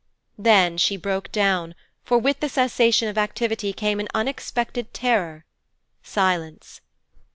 Then 0.39 0.79
she 0.79 0.97
broke 0.97 1.31
down, 1.31 1.75
for 2.03 2.17
with 2.17 2.39
the 2.39 2.49
cessation 2.49 3.07
of 3.07 3.19
activity 3.19 3.71
came 3.71 3.99
an 3.99 4.07
unexpected 4.15 4.95
terror 4.95 5.45
silence. 6.01 6.81